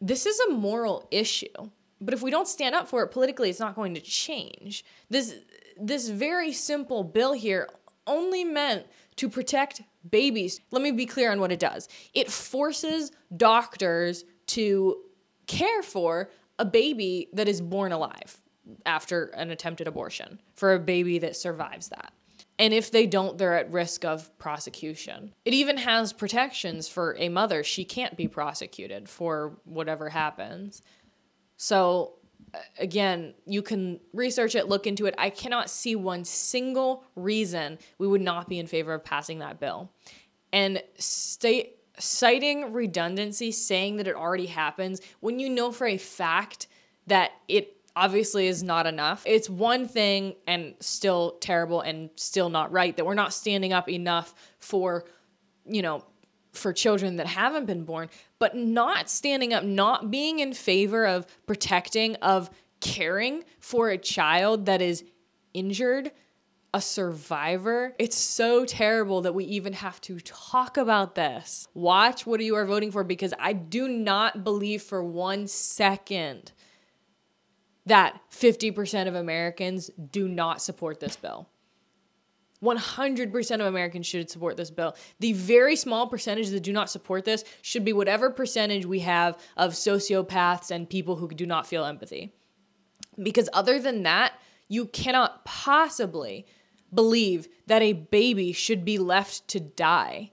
This 0.00 0.26
is 0.26 0.40
a 0.40 0.52
moral 0.52 1.06
issue. 1.10 1.70
But 2.00 2.14
if 2.14 2.22
we 2.22 2.30
don't 2.30 2.48
stand 2.48 2.74
up 2.74 2.88
for 2.88 3.02
it 3.02 3.08
politically, 3.08 3.50
it's 3.50 3.60
not 3.60 3.74
going 3.74 3.94
to 3.94 4.00
change. 4.00 4.84
This 5.10 5.34
this 5.80 6.08
very 6.08 6.52
simple 6.52 7.04
bill 7.04 7.32
here 7.32 7.68
only 8.06 8.42
meant 8.42 8.86
to 9.16 9.28
protect 9.28 9.82
babies. 10.08 10.60
Let 10.70 10.82
me 10.82 10.90
be 10.90 11.06
clear 11.06 11.30
on 11.30 11.40
what 11.40 11.52
it 11.52 11.60
does. 11.60 11.88
It 12.14 12.30
forces 12.30 13.12
doctors 13.36 14.24
to 14.48 14.96
care 15.46 15.82
for 15.82 16.30
a 16.58 16.64
baby 16.64 17.28
that 17.32 17.48
is 17.48 17.60
born 17.60 17.92
alive 17.92 18.40
after 18.86 19.26
an 19.26 19.50
attempted 19.50 19.86
abortion, 19.86 20.40
for 20.54 20.74
a 20.74 20.78
baby 20.78 21.18
that 21.18 21.36
survives 21.36 21.88
that. 21.88 22.12
And 22.58 22.74
if 22.74 22.90
they 22.90 23.06
don't, 23.06 23.38
they're 23.38 23.56
at 23.56 23.70
risk 23.70 24.04
of 24.04 24.36
prosecution. 24.38 25.32
It 25.44 25.54
even 25.54 25.76
has 25.76 26.12
protections 26.12 26.88
for 26.88 27.16
a 27.18 27.28
mother. 27.28 27.62
She 27.62 27.84
can't 27.84 28.16
be 28.16 28.26
prosecuted 28.26 29.08
for 29.08 29.58
whatever 29.64 30.08
happens. 30.08 30.82
So, 31.56 32.14
again, 32.78 33.34
you 33.46 33.62
can 33.62 34.00
research 34.12 34.56
it, 34.56 34.68
look 34.68 34.86
into 34.86 35.06
it. 35.06 35.14
I 35.18 35.30
cannot 35.30 35.70
see 35.70 35.94
one 35.94 36.24
single 36.24 37.04
reason 37.14 37.78
we 37.98 38.08
would 38.08 38.20
not 38.20 38.48
be 38.48 38.58
in 38.58 38.66
favor 38.66 38.92
of 38.92 39.04
passing 39.04 39.38
that 39.38 39.60
bill. 39.60 39.92
And 40.52 40.82
state 40.96 41.76
citing 41.98 42.72
redundancy, 42.72 43.52
saying 43.52 43.96
that 43.96 44.06
it 44.06 44.14
already 44.14 44.46
happens 44.46 45.00
when 45.20 45.38
you 45.38 45.48
know 45.48 45.72
for 45.72 45.86
a 45.86 45.98
fact 45.98 46.68
that 47.06 47.32
it 47.48 47.77
obviously 47.96 48.46
is 48.46 48.62
not 48.62 48.86
enough. 48.86 49.22
It's 49.26 49.48
one 49.48 49.88
thing 49.88 50.34
and 50.46 50.74
still 50.80 51.36
terrible 51.40 51.80
and 51.80 52.10
still 52.16 52.48
not 52.48 52.72
right 52.72 52.96
that 52.96 53.04
we're 53.04 53.14
not 53.14 53.32
standing 53.32 53.72
up 53.72 53.88
enough 53.88 54.34
for, 54.58 55.04
you 55.66 55.82
know, 55.82 56.04
for 56.52 56.72
children 56.72 57.16
that 57.16 57.26
haven't 57.26 57.66
been 57.66 57.84
born, 57.84 58.08
but 58.38 58.56
not 58.56 59.08
standing 59.08 59.52
up, 59.52 59.64
not 59.64 60.10
being 60.10 60.40
in 60.40 60.52
favor 60.52 61.06
of 61.06 61.26
protecting, 61.46 62.16
of 62.16 62.50
caring 62.80 63.44
for 63.60 63.90
a 63.90 63.98
child 63.98 64.66
that 64.66 64.80
is 64.80 65.04
injured, 65.54 66.10
a 66.74 66.80
survivor. 66.80 67.94
It's 67.98 68.16
so 68.16 68.64
terrible 68.64 69.22
that 69.22 69.34
we 69.34 69.44
even 69.44 69.72
have 69.72 70.00
to 70.02 70.20
talk 70.20 70.76
about 70.76 71.14
this. 71.14 71.68
Watch 71.74 72.26
what 72.26 72.40
you 72.40 72.54
are 72.56 72.66
voting 72.66 72.90
for 72.90 73.04
because 73.04 73.34
I 73.38 73.52
do 73.52 73.88
not 73.88 74.44
believe 74.44 74.82
for 74.82 75.02
one 75.02 75.46
second 75.46 76.52
that 77.88 78.20
50% 78.30 79.08
of 79.08 79.14
Americans 79.14 79.90
do 80.10 80.28
not 80.28 80.62
support 80.62 81.00
this 81.00 81.16
bill. 81.16 81.48
100% 82.62 83.54
of 83.54 83.66
Americans 83.66 84.06
should 84.06 84.28
support 84.28 84.56
this 84.56 84.70
bill. 84.70 84.96
The 85.20 85.32
very 85.32 85.76
small 85.76 86.08
percentage 86.08 86.48
that 86.48 86.62
do 86.62 86.72
not 86.72 86.90
support 86.90 87.24
this 87.24 87.44
should 87.62 87.84
be 87.84 87.92
whatever 87.92 88.30
percentage 88.30 88.84
we 88.84 89.00
have 89.00 89.38
of 89.56 89.72
sociopaths 89.72 90.70
and 90.70 90.90
people 90.90 91.16
who 91.16 91.28
do 91.28 91.46
not 91.46 91.66
feel 91.66 91.84
empathy. 91.84 92.34
Because 93.22 93.48
other 93.52 93.78
than 93.78 94.02
that, 94.04 94.32
you 94.68 94.86
cannot 94.86 95.44
possibly 95.44 96.46
believe 96.92 97.48
that 97.66 97.82
a 97.82 97.92
baby 97.92 98.52
should 98.52 98.84
be 98.84 98.98
left 98.98 99.46
to 99.48 99.60
die 99.60 100.32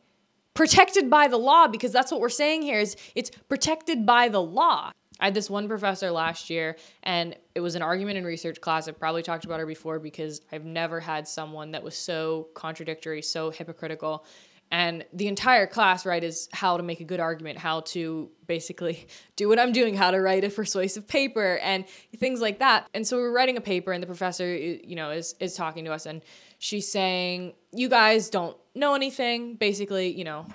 protected 0.55 1.09
by 1.09 1.27
the 1.27 1.37
law 1.37 1.67
because 1.67 1.91
that's 1.91 2.11
what 2.11 2.19
we're 2.19 2.29
saying 2.29 2.63
here 2.63 2.79
is 2.79 2.95
it's 3.13 3.29
protected 3.47 4.05
by 4.05 4.29
the 4.29 4.41
law. 4.41 4.91
I 5.19 5.25
had 5.25 5.33
this 5.33 5.49
one 5.49 5.67
professor 5.67 6.11
last 6.11 6.49
year, 6.49 6.75
and 7.03 7.35
it 7.53 7.61
was 7.61 7.75
an 7.75 7.81
argument 7.81 8.17
in 8.17 8.25
research 8.25 8.59
class. 8.59 8.87
I've 8.87 8.99
probably 8.99 9.23
talked 9.23 9.45
about 9.45 9.59
her 9.59 9.65
before 9.65 9.99
because 9.99 10.41
I've 10.51 10.65
never 10.65 10.99
had 10.99 11.27
someone 11.27 11.71
that 11.71 11.83
was 11.83 11.95
so 11.95 12.47
contradictory, 12.53 13.21
so 13.21 13.49
hypocritical. 13.49 14.25
And 14.71 15.05
the 15.13 15.27
entire 15.27 15.67
class, 15.67 16.05
right, 16.05 16.23
is 16.23 16.49
how 16.51 16.75
to 16.75 16.83
make 16.83 16.99
a 16.99 17.03
good 17.03 17.19
argument, 17.19 17.59
how 17.59 17.81
to 17.81 18.29
basically 18.47 19.07
do 19.35 19.47
what 19.47 19.59
I'm 19.59 19.71
doing, 19.71 19.95
how 19.95 20.11
to 20.11 20.19
write 20.19 20.43
a 20.43 20.49
persuasive 20.49 21.07
paper, 21.07 21.59
and 21.59 21.85
things 22.17 22.41
like 22.41 22.59
that. 22.59 22.87
And 22.93 23.07
so 23.07 23.17
we 23.17 23.23
we're 23.23 23.31
writing 23.31 23.55
a 23.55 23.61
paper, 23.61 23.93
and 23.93 24.01
the 24.03 24.07
professor, 24.07 24.53
you 24.53 24.95
know, 24.95 25.11
is 25.11 25.35
is 25.39 25.53
talking 25.53 25.85
to 25.85 25.93
us, 25.93 26.05
and 26.05 26.21
she's 26.59 26.91
saying, 26.91 27.53
"You 27.71 27.87
guys 27.87 28.29
don't 28.29 28.57
know 28.75 28.93
anything." 28.93 29.55
Basically, 29.55 30.07
you 30.11 30.23
know, 30.23 30.45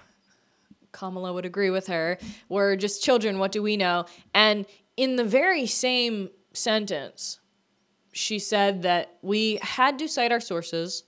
Kamala 0.92 1.32
would 1.32 1.46
agree 1.46 1.70
with 1.70 1.86
her. 1.86 2.18
We're 2.48 2.76
just 2.76 3.02
children. 3.02 3.38
What 3.38 3.52
do 3.52 3.62
we 3.62 3.76
know? 3.76 4.06
And 4.34 4.66
in 4.96 5.16
the 5.16 5.24
very 5.24 5.66
same 5.66 6.30
sentence, 6.52 7.40
she 8.12 8.38
said 8.38 8.82
that 8.82 9.18
we 9.22 9.58
had 9.62 9.98
to 10.00 10.08
cite 10.08 10.32
our 10.32 10.40
sources 10.40 11.04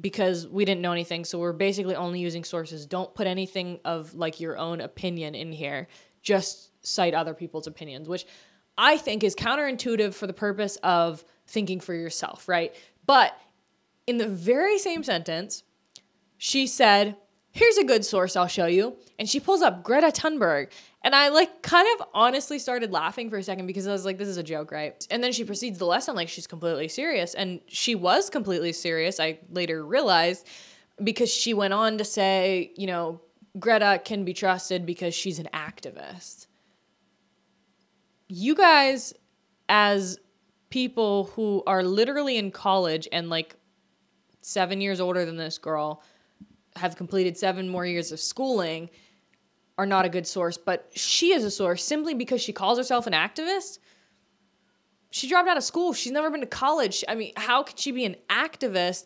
because 0.00 0.46
we 0.46 0.64
didn't 0.64 0.82
know 0.82 0.92
anything. 0.92 1.24
So 1.24 1.38
we're 1.38 1.52
basically 1.52 1.96
only 1.96 2.20
using 2.20 2.44
sources. 2.44 2.86
Don't 2.86 3.14
put 3.14 3.26
anything 3.26 3.80
of 3.84 4.14
like 4.14 4.40
your 4.40 4.56
own 4.58 4.80
opinion 4.80 5.34
in 5.34 5.52
here. 5.52 5.88
Just 6.22 6.70
cite 6.86 7.14
other 7.14 7.34
people's 7.34 7.66
opinions, 7.66 8.08
which 8.08 8.26
I 8.78 8.98
think 8.98 9.24
is 9.24 9.34
counterintuitive 9.34 10.14
for 10.14 10.26
the 10.26 10.32
purpose 10.32 10.76
of 10.82 11.24
thinking 11.46 11.80
for 11.80 11.94
yourself, 11.94 12.48
right? 12.48 12.74
But 13.06 13.36
in 14.06 14.18
the 14.18 14.28
very 14.28 14.78
same 14.78 15.02
sentence, 15.02 15.62
she 16.38 16.66
said, 16.66 17.16
here's 17.50 17.78
a 17.78 17.84
good 17.84 18.04
source 18.04 18.36
I'll 18.36 18.46
show 18.46 18.66
you. 18.66 18.96
And 19.18 19.28
she 19.28 19.40
pulls 19.40 19.62
up 19.62 19.82
Greta 19.82 20.08
Thunberg. 20.08 20.70
And 21.02 21.14
I 21.14 21.28
like 21.28 21.62
kind 21.62 21.88
of 21.94 22.06
honestly 22.12 22.58
started 22.58 22.92
laughing 22.92 23.30
for 23.30 23.38
a 23.38 23.42
second 23.42 23.66
because 23.66 23.86
I 23.86 23.92
was 23.92 24.04
like, 24.04 24.18
this 24.18 24.28
is 24.28 24.36
a 24.36 24.42
joke, 24.42 24.70
right? 24.70 25.06
And 25.10 25.24
then 25.24 25.32
she 25.32 25.44
proceeds 25.44 25.78
the 25.78 25.86
lesson 25.86 26.14
like 26.14 26.28
she's 26.28 26.46
completely 26.46 26.88
serious. 26.88 27.34
And 27.34 27.60
she 27.66 27.94
was 27.94 28.28
completely 28.28 28.72
serious, 28.72 29.18
I 29.18 29.38
later 29.50 29.84
realized, 29.86 30.46
because 31.02 31.32
she 31.32 31.54
went 31.54 31.72
on 31.72 31.96
to 31.98 32.04
say, 32.04 32.72
you 32.76 32.86
know, 32.86 33.20
Greta 33.58 34.02
can 34.04 34.24
be 34.24 34.34
trusted 34.34 34.84
because 34.84 35.14
she's 35.14 35.38
an 35.38 35.48
activist. 35.54 36.46
You 38.28 38.54
guys, 38.54 39.14
as 39.68 40.18
people 40.68 41.24
who 41.34 41.62
are 41.66 41.82
literally 41.82 42.36
in 42.36 42.50
college 42.50 43.08
and 43.12 43.30
like 43.30 43.56
seven 44.42 44.80
years 44.80 45.00
older 45.00 45.24
than 45.24 45.36
this 45.36 45.56
girl, 45.56 46.02
have 46.76 46.96
completed 46.96 47.36
seven 47.36 47.68
more 47.68 47.86
years 47.86 48.12
of 48.12 48.20
schooling 48.20 48.90
are 49.78 49.86
not 49.86 50.04
a 50.04 50.08
good 50.08 50.26
source, 50.26 50.56
but 50.56 50.90
she 50.94 51.32
is 51.32 51.44
a 51.44 51.50
source 51.50 51.84
simply 51.84 52.14
because 52.14 52.40
she 52.40 52.52
calls 52.52 52.78
herself 52.78 53.06
an 53.06 53.12
activist. 53.12 53.78
She 55.10 55.28
dropped 55.28 55.48
out 55.48 55.56
of 55.56 55.64
school. 55.64 55.92
She's 55.92 56.12
never 56.12 56.30
been 56.30 56.40
to 56.40 56.46
college. 56.46 57.04
I 57.08 57.14
mean, 57.14 57.32
how 57.36 57.62
could 57.62 57.78
she 57.78 57.92
be 57.92 58.04
an 58.04 58.16
activist 58.28 59.04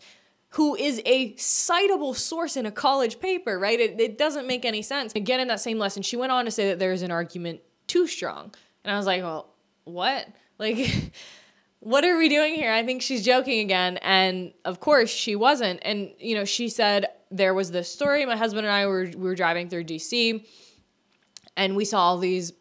who 0.51 0.75
is 0.75 1.01
a 1.07 1.33
citable 1.35 2.15
source 2.15 2.57
in 2.57 2.67
a 2.67 2.73
college 2.73 3.21
paper, 3.21 3.59
right? 3.59 3.79
It, 3.79 4.01
it 4.01 4.19
doesn't 4.19 4.47
make 4.47 4.65
any 4.65 4.83
sense. 4.83 5.13
Again, 5.15 5.41
in 5.41 5.49
that 5.49 5.61
same 5.61 5.79
lesson, 5.79 6.03
she 6.03 6.17
went 6.17 6.33
on 6.33 6.45
to 6.45 6.51
say 6.51 6.69
that 6.69 6.79
there 6.79 6.93
is 6.93 7.03
an 7.03 7.11
argument 7.11 7.61
too 7.87 8.07
strong. 8.07 8.53
And 8.85 8.93
I 8.93 8.97
was 8.97 9.07
like, 9.07 9.23
well, 9.23 9.55
what? 9.85 10.27
Like, 10.59 11.13
what 11.81 12.05
are 12.05 12.19
we 12.19 12.29
doing 12.29 12.55
here? 12.55 12.73
I 12.73 12.85
think 12.85 13.03
she's 13.03 13.25
joking 13.25 13.61
again. 13.61 13.99
And 13.99 14.53
of 14.65 14.81
course, 14.81 15.11
she 15.11 15.37
wasn't. 15.37 15.81
And, 15.83 16.11
you 16.19 16.35
know, 16.35 16.45
she 16.45 16.69
said, 16.69 17.07
there 17.31 17.55
was 17.55 17.71
this 17.71 17.93
story. 17.93 18.25
My 18.27 18.37
husband 18.37 18.67
and 18.67 18.75
I 18.75 18.87
were, 18.87 19.05
we 19.05 19.15
were 19.15 19.35
driving 19.35 19.69
through 19.69 19.85
DC 19.85 20.45
and 21.57 21.77
we 21.77 21.85
saw 21.85 22.01
all 22.01 22.19
these 22.19 22.53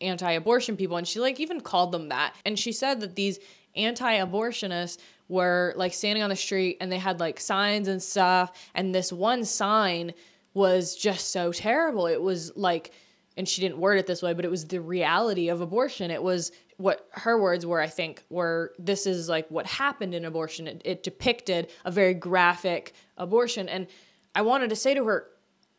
anti 0.00 0.32
abortion 0.32 0.76
people. 0.76 0.96
And 0.96 1.06
she, 1.06 1.20
like, 1.20 1.40
even 1.40 1.60
called 1.60 1.92
them 1.92 2.08
that. 2.08 2.34
And 2.44 2.58
she 2.58 2.72
said 2.72 3.00
that 3.00 3.16
these 3.16 3.38
anti 3.76 4.18
abortionists 4.18 4.98
were, 5.28 5.74
like, 5.76 5.94
standing 5.94 6.22
on 6.22 6.30
the 6.30 6.36
street 6.36 6.78
and 6.80 6.90
they 6.90 6.98
had, 6.98 7.20
like, 7.20 7.40
signs 7.40 7.88
and 7.88 8.02
stuff. 8.02 8.70
And 8.74 8.94
this 8.94 9.12
one 9.12 9.44
sign 9.44 10.12
was 10.54 10.96
just 10.96 11.30
so 11.30 11.52
terrible. 11.52 12.06
It 12.06 12.20
was 12.20 12.56
like, 12.56 12.92
and 13.40 13.48
she 13.48 13.62
didn't 13.62 13.78
word 13.78 13.98
it 13.98 14.06
this 14.06 14.20
way, 14.20 14.34
but 14.34 14.44
it 14.44 14.50
was 14.50 14.66
the 14.66 14.82
reality 14.82 15.48
of 15.48 15.62
abortion. 15.62 16.10
It 16.10 16.22
was 16.22 16.52
what 16.76 17.08
her 17.12 17.40
words 17.40 17.64
were, 17.64 17.80
I 17.80 17.86
think, 17.86 18.22
were 18.28 18.74
this 18.78 19.06
is 19.06 19.30
like 19.30 19.50
what 19.50 19.64
happened 19.64 20.14
in 20.14 20.26
abortion. 20.26 20.66
It, 20.66 20.82
it 20.84 21.02
depicted 21.02 21.70
a 21.86 21.90
very 21.90 22.12
graphic 22.12 22.92
abortion. 23.16 23.66
And 23.70 23.86
I 24.34 24.42
wanted 24.42 24.68
to 24.68 24.76
say 24.76 24.92
to 24.92 25.06
her, 25.06 25.28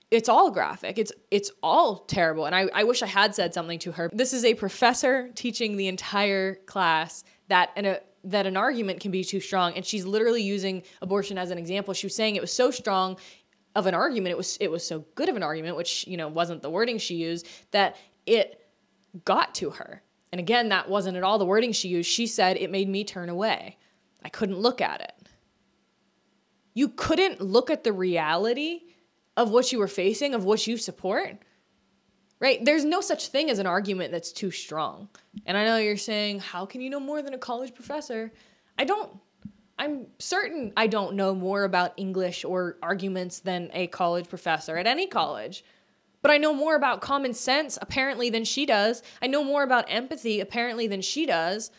it's 0.09 0.27
all 0.27 0.49
graphic. 0.49 0.97
It's 0.97 1.11
it's 1.29 1.51
all 1.61 1.97
terrible. 1.97 2.47
And 2.47 2.55
I, 2.55 2.67
I 2.73 2.83
wish 2.83 3.03
I 3.03 3.07
had 3.07 3.35
said 3.35 3.53
something 3.53 3.77
to 3.79 3.91
her. 3.91 4.09
This 4.11 4.33
is 4.33 4.43
a 4.43 4.55
professor 4.55 5.29
teaching 5.35 5.77
the 5.77 5.87
entire 5.87 6.55
class 6.65 7.23
that 7.47 7.69
an, 7.75 7.85
a, 7.85 7.99
that 8.23 8.47
an 8.47 8.57
argument 8.57 9.01
can 9.01 9.11
be 9.11 9.23
too 9.23 9.39
strong. 9.39 9.73
And 9.75 9.85
she's 9.85 10.03
literally 10.03 10.41
using 10.41 10.81
abortion 11.03 11.37
as 11.37 11.51
an 11.51 11.59
example. 11.59 11.93
She 11.93 12.07
was 12.07 12.15
saying 12.15 12.35
it 12.35 12.41
was 12.41 12.51
so 12.51 12.71
strong 12.71 13.17
of 13.75 13.85
an 13.85 13.93
argument, 13.93 14.31
it 14.31 14.37
was 14.37 14.57
it 14.57 14.69
was 14.69 14.85
so 14.85 15.05
good 15.15 15.29
of 15.29 15.35
an 15.35 15.43
argument, 15.43 15.77
which, 15.77 16.05
you 16.07 16.17
know, 16.17 16.27
wasn't 16.27 16.61
the 16.61 16.69
wording 16.69 16.97
she 16.97 17.15
used, 17.15 17.47
that 17.71 17.95
it 18.25 18.69
got 19.25 19.55
to 19.55 19.69
her. 19.71 20.01
And 20.31 20.39
again, 20.39 20.69
that 20.69 20.89
wasn't 20.89 21.17
at 21.17 21.23
all 21.23 21.37
the 21.37 21.45
wording 21.45 21.71
she 21.71 21.89
used. 21.89 22.09
She 22.09 22.27
said 22.27 22.57
it 22.57 22.71
made 22.71 22.87
me 22.87 23.03
turn 23.03 23.29
away. 23.29 23.77
I 24.23 24.29
couldn't 24.29 24.59
look 24.59 24.81
at 24.81 25.01
it. 25.01 25.13
You 26.73 26.89
couldn't 26.89 27.41
look 27.41 27.69
at 27.69 27.83
the 27.83 27.91
reality 27.91 28.81
of 29.35 29.51
what 29.51 29.71
you 29.71 29.79
were 29.79 29.87
facing, 29.87 30.33
of 30.33 30.45
what 30.45 30.65
you 30.67 30.77
support. 30.77 31.37
Right? 32.39 32.63
There's 32.63 32.85
no 32.85 33.01
such 33.01 33.27
thing 33.27 33.49
as 33.49 33.59
an 33.59 33.67
argument 33.67 34.11
that's 34.11 34.31
too 34.31 34.51
strong. 34.51 35.09
And 35.45 35.57
I 35.57 35.65
know 35.65 35.77
you're 35.77 35.97
saying, 35.97 36.39
how 36.39 36.65
can 36.65 36.81
you 36.81 36.89
know 36.89 36.99
more 36.99 37.21
than 37.21 37.33
a 37.33 37.37
college 37.37 37.75
professor? 37.75 38.31
I 38.77 38.83
don't. 38.83 39.11
I'm 39.81 40.05
certain 40.19 40.73
I 40.77 40.85
don't 40.85 41.15
know 41.15 41.33
more 41.33 41.63
about 41.63 41.93
English 41.97 42.45
or 42.45 42.77
arguments 42.83 43.39
than 43.39 43.71
a 43.73 43.87
college 43.87 44.29
professor 44.29 44.77
at 44.77 44.85
any 44.85 45.07
college. 45.07 45.65
But 46.21 46.29
I 46.29 46.37
know 46.37 46.53
more 46.53 46.75
about 46.75 47.01
common 47.01 47.33
sense, 47.33 47.79
apparently, 47.81 48.29
than 48.29 48.43
she 48.43 48.67
does. 48.67 49.01
I 49.23 49.25
know 49.25 49.43
more 49.43 49.63
about 49.63 49.85
empathy, 49.87 50.39
apparently, 50.39 50.85
than 50.85 51.01
she 51.01 51.25
does. 51.25 51.71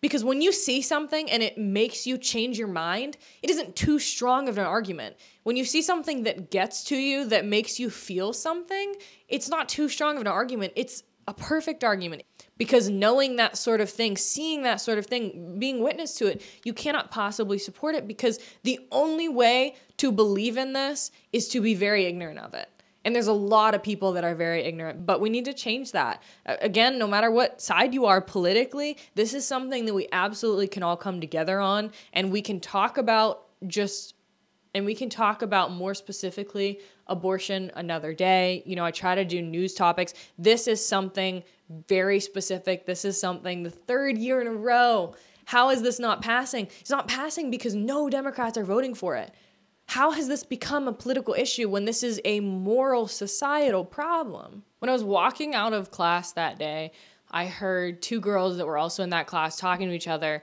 Because 0.00 0.24
when 0.24 0.42
you 0.42 0.50
see 0.50 0.82
something 0.82 1.30
and 1.30 1.40
it 1.40 1.56
makes 1.56 2.04
you 2.04 2.18
change 2.18 2.58
your 2.58 2.66
mind, 2.66 3.16
it 3.44 3.50
isn't 3.50 3.76
too 3.76 4.00
strong 4.00 4.48
of 4.48 4.58
an 4.58 4.66
argument. 4.66 5.14
When 5.44 5.56
you 5.56 5.64
see 5.64 5.82
something 5.82 6.24
that 6.24 6.50
gets 6.50 6.82
to 6.84 6.96
you, 6.96 7.26
that 7.26 7.44
makes 7.44 7.78
you 7.78 7.90
feel 7.90 8.32
something, 8.32 8.96
it's 9.28 9.48
not 9.48 9.68
too 9.68 9.88
strong 9.88 10.16
of 10.16 10.22
an 10.22 10.26
argument. 10.26 10.72
It's 10.74 11.04
a 11.28 11.34
perfect 11.34 11.84
argument. 11.84 12.24
Because 12.60 12.90
knowing 12.90 13.36
that 13.36 13.56
sort 13.56 13.80
of 13.80 13.88
thing, 13.88 14.18
seeing 14.18 14.64
that 14.64 14.82
sort 14.82 14.98
of 14.98 15.06
thing, 15.06 15.56
being 15.58 15.82
witness 15.82 16.12
to 16.16 16.26
it, 16.26 16.42
you 16.62 16.74
cannot 16.74 17.10
possibly 17.10 17.56
support 17.56 17.94
it 17.94 18.06
because 18.06 18.38
the 18.64 18.78
only 18.92 19.30
way 19.30 19.76
to 19.96 20.12
believe 20.12 20.58
in 20.58 20.74
this 20.74 21.10
is 21.32 21.48
to 21.48 21.62
be 21.62 21.74
very 21.74 22.04
ignorant 22.04 22.38
of 22.38 22.52
it. 22.52 22.68
And 23.02 23.14
there's 23.14 23.28
a 23.28 23.32
lot 23.32 23.74
of 23.74 23.82
people 23.82 24.12
that 24.12 24.24
are 24.24 24.34
very 24.34 24.62
ignorant, 24.62 25.06
but 25.06 25.22
we 25.22 25.30
need 25.30 25.46
to 25.46 25.54
change 25.54 25.92
that. 25.92 26.22
Again, 26.44 26.98
no 26.98 27.06
matter 27.06 27.30
what 27.30 27.62
side 27.62 27.94
you 27.94 28.04
are 28.04 28.20
politically, 28.20 28.98
this 29.14 29.32
is 29.32 29.46
something 29.46 29.86
that 29.86 29.94
we 29.94 30.06
absolutely 30.12 30.68
can 30.68 30.82
all 30.82 30.98
come 30.98 31.18
together 31.18 31.60
on 31.60 31.92
and 32.12 32.30
we 32.30 32.42
can 32.42 32.60
talk 32.60 32.98
about 32.98 33.46
just 33.68 34.16
and 34.74 34.84
we 34.84 34.94
can 34.94 35.08
talk 35.08 35.40
about 35.40 35.72
more 35.72 35.94
specifically 35.94 36.80
abortion 37.06 37.72
another 37.74 38.12
day. 38.12 38.62
You 38.66 38.76
know, 38.76 38.84
I 38.84 38.90
try 38.90 39.14
to 39.14 39.24
do 39.24 39.40
news 39.40 39.72
topics. 39.72 40.12
This 40.38 40.68
is 40.68 40.86
something 40.86 41.42
very 41.88 42.20
specific. 42.20 42.86
This 42.86 43.04
is 43.04 43.20
something 43.20 43.62
the 43.62 43.70
third 43.70 44.18
year 44.18 44.40
in 44.40 44.46
a 44.46 44.52
row. 44.52 45.14
How 45.46 45.70
is 45.70 45.82
this 45.82 45.98
not 45.98 46.22
passing? 46.22 46.68
It's 46.80 46.90
not 46.90 47.08
passing 47.08 47.50
because 47.50 47.74
no 47.74 48.10
Democrats 48.10 48.58
are 48.58 48.64
voting 48.64 48.94
for 48.94 49.16
it. 49.16 49.32
How 49.86 50.12
has 50.12 50.28
this 50.28 50.44
become 50.44 50.86
a 50.86 50.92
political 50.92 51.34
issue 51.34 51.68
when 51.68 51.84
this 51.84 52.02
is 52.02 52.20
a 52.24 52.40
moral 52.40 53.08
societal 53.08 53.84
problem? 53.84 54.62
When 54.78 54.88
I 54.88 54.92
was 54.92 55.02
walking 55.02 55.54
out 55.54 55.72
of 55.72 55.90
class 55.90 56.32
that 56.32 56.58
day, 56.58 56.92
I 57.30 57.46
heard 57.46 58.02
two 58.02 58.20
girls 58.20 58.56
that 58.56 58.66
were 58.66 58.78
also 58.78 59.02
in 59.02 59.10
that 59.10 59.26
class 59.26 59.56
talking 59.56 59.88
to 59.88 59.94
each 59.94 60.08
other 60.08 60.42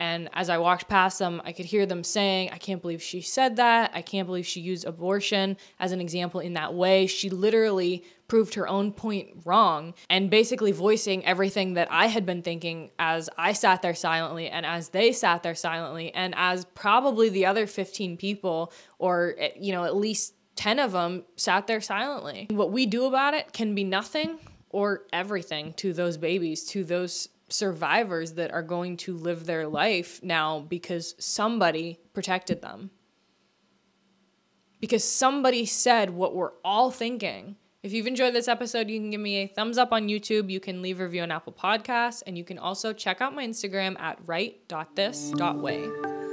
and 0.00 0.28
as 0.32 0.48
I 0.48 0.58
walked 0.58 0.88
past 0.88 1.18
them, 1.18 1.42
I 1.44 1.52
could 1.52 1.66
hear 1.66 1.84
them 1.84 2.04
saying, 2.04 2.50
I 2.52 2.58
can't 2.58 2.80
believe 2.80 3.02
she 3.02 3.20
said 3.20 3.56
that. 3.56 3.90
I 3.94 4.02
can't 4.02 4.26
believe 4.26 4.46
she 4.46 4.60
used 4.60 4.84
abortion 4.84 5.56
as 5.80 5.90
an 5.90 6.00
example 6.00 6.40
in 6.40 6.52
that 6.54 6.72
way. 6.72 7.06
She 7.08 7.30
literally 7.30 8.04
proved 8.28 8.54
her 8.54 8.68
own 8.68 8.92
point 8.92 9.28
wrong 9.44 9.94
and 10.08 10.30
basically 10.30 10.70
voicing 10.70 11.24
everything 11.24 11.74
that 11.74 11.88
I 11.90 12.06
had 12.06 12.24
been 12.26 12.42
thinking 12.42 12.90
as 12.98 13.28
I 13.36 13.54
sat 13.54 13.82
there 13.82 13.94
silently 13.94 14.48
and 14.48 14.64
as 14.64 14.90
they 14.90 15.12
sat 15.12 15.42
there 15.42 15.54
silently 15.54 16.14
and 16.14 16.34
as 16.36 16.66
probably 16.74 17.30
the 17.30 17.46
other 17.46 17.66
15 17.66 18.16
people 18.18 18.72
or, 18.98 19.34
you 19.58 19.72
know, 19.72 19.84
at 19.84 19.96
least 19.96 20.34
10 20.56 20.78
of 20.78 20.92
them 20.92 21.24
sat 21.36 21.66
there 21.66 21.80
silently. 21.80 22.46
What 22.50 22.70
we 22.70 22.86
do 22.86 23.06
about 23.06 23.34
it 23.34 23.52
can 23.52 23.74
be 23.74 23.84
nothing 23.84 24.38
or 24.70 25.04
everything 25.12 25.72
to 25.74 25.92
those 25.92 26.16
babies, 26.18 26.64
to 26.66 26.84
those 26.84 27.30
survivors 27.48 28.32
that 28.34 28.52
are 28.52 28.62
going 28.62 28.98
to 28.98 29.16
live 29.16 29.46
their 29.46 29.66
life 29.66 30.22
now 30.22 30.60
because 30.60 31.14
somebody 31.18 31.98
protected 32.12 32.60
them. 32.60 32.90
because 34.80 35.02
somebody 35.02 35.64
said 35.66 36.10
what 36.10 36.34
we're 36.34 36.52
all 36.64 36.90
thinking. 36.90 37.56
If 37.82 37.92
you've 37.92 38.08
enjoyed 38.08 38.34
this 38.34 38.48
episode, 38.48 38.90
you 38.90 38.98
can 38.98 39.10
give 39.10 39.20
me 39.20 39.36
a 39.36 39.46
thumbs 39.46 39.78
up 39.78 39.92
on 39.92 40.08
YouTube. 40.08 40.50
You 40.50 40.58
can 40.58 40.82
leave 40.82 40.98
a 40.98 41.04
review 41.04 41.22
on 41.22 41.30
Apple 41.30 41.52
Podcasts, 41.52 42.24
and 42.26 42.36
you 42.36 42.44
can 42.44 42.58
also 42.58 42.92
check 42.92 43.20
out 43.20 43.34
my 43.34 43.46
Instagram 43.46 43.98
at 44.00 44.18
right.this.way. 44.26 46.27